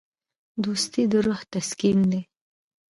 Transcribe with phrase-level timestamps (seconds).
[0.63, 2.21] دوستي د روح تسکین دی.